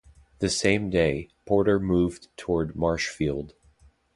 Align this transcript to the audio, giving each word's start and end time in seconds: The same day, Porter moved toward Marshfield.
The 0.39 0.49
same 0.49 0.89
day, 0.89 1.29
Porter 1.45 1.79
moved 1.79 2.35
toward 2.35 2.75
Marshfield. 2.75 3.53